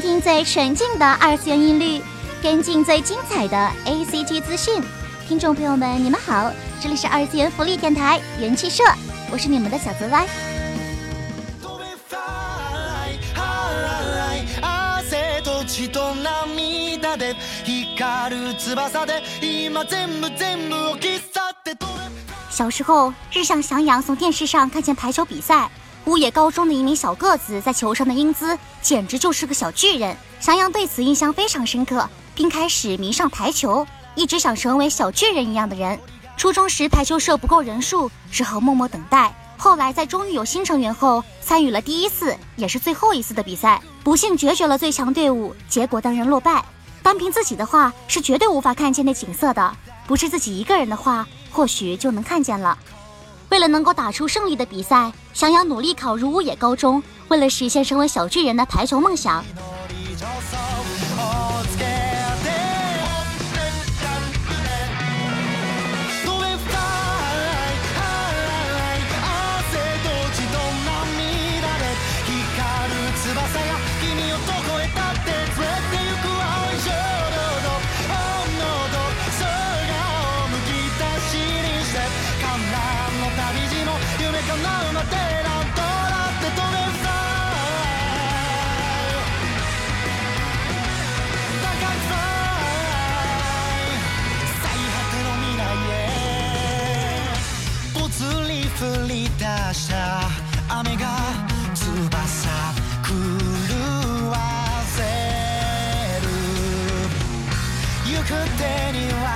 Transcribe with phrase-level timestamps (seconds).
[0.00, 2.00] 倾听最纯净的二次元音律，
[2.40, 4.80] 跟进最精彩的 ACG 资讯。
[5.26, 8.84] 听众朋友们，你们好，这里是二次元福利电台元气社，
[9.32, 10.24] 我是你们的小泽歪。
[22.50, 25.68] 小时候，日向翔阳从电视上看见排球比赛。
[26.08, 30.16] 乌野高中的一名小个子在球上的英姿，简直就是个小巨人。
[30.40, 36.00] 翔阳对此印象非常深刻，并开始迷上排球，一直想成为小巨人一样的人。
[36.34, 39.34] 初中时排球社不够人数，只好默默等待。
[39.58, 46.64] 后来在终于有新成员后，参与了第一次也是最后一次的比赛，不幸决绝了最强队伍，结果当然落败。
[47.02, 52.78] 单凭自己的话是绝对无法看见那景色的，不是自己一个人的话，或许就能看见了。
[53.50, 59.44] 为了能够打出胜利的比赛，想要努力考入乌野高中，为了实现成为小巨人的排球梦想。
[98.80, 100.20] 降り出した
[100.68, 101.18] 雨が
[101.74, 102.48] 翼
[103.02, 103.10] 狂
[104.30, 104.36] わ
[104.86, 105.02] せ
[106.22, 106.28] る
[108.06, 108.62] 行く手
[108.92, 109.27] には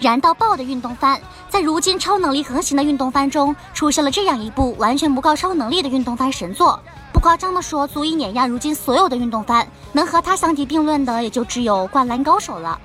[0.00, 6.80] 燃到爆的运动番，在如今超能力横行的运动番中，出现了这样一部完全不靠超能力的运动番神作。
[7.12, 12.80] 不夸张的说，足以碾压如今所有的运动番，能和它相提并论的，也就只有《灌篮高手》了。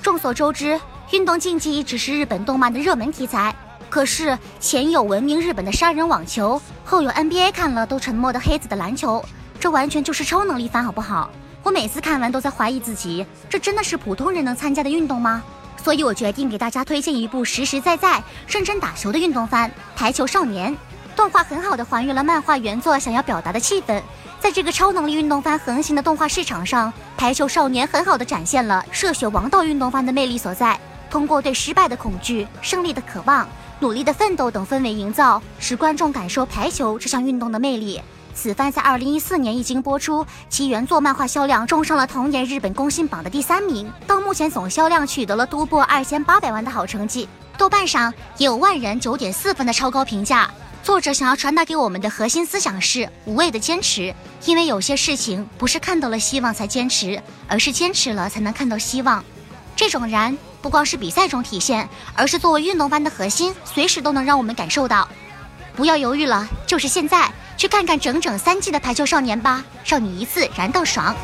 [0.00, 3.54] 众所周知，运动竞技一直是日本动漫的热门题材。
[3.90, 9.22] 可是前有闻名日本的杀人网球，后有 NBA 看了都沉默的黑子的篮球，
[9.60, 11.28] 这完全就是超能力番，好不好？
[11.62, 15.42] 我每次看完都在怀疑自己，这真的是普通人能参加的运动吗？
[15.82, 20.72] 所以我决定给大家推荐一部实实在在、认真打球的运动番《排球少年》。
[21.16, 24.00] 动画很好的还原了漫画原作想要表达的气氛，
[24.40, 30.78] 在这个超能力运动番横行的动画市场上，《排球少年》很好的展现了热血王道运动番的魅力所在。
[31.10, 33.46] 通过对失败的恐惧、胜利的渴望、
[33.80, 38.00] 努力的奋斗等氛围营造，使观众感受排球这项运动的魅力。
[38.34, 47.28] 此番在二零一四年一经播出，其原作漫画销量冲上了同年日本公信榜的第三名，到目前总销量取得了突破二千八百万的好成绩。
[47.58, 50.50] 豆瓣上也有万人九点四分的超高评价。
[50.82, 54.12] 作者想要传达给我们的核心思想是无畏的坚持，
[54.46, 59.22] 因为有些事情不是看到了希望才坚持，而是坚持了才能看到希望。
[59.76, 65.08] 这种燃不光是比赛中体现，而是作为运动番的核心，随时都能让我们感受到。
[65.76, 67.30] 不要犹豫了，就是现在！
[67.62, 71.14] 去看看整整三季的《排球少年》吧，让你一次燃到爽。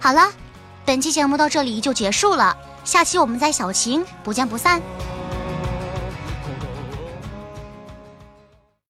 [0.00, 0.28] 好了，
[0.84, 4.82] 本期节目到这里就结束了，下期我们在小晴不见不散。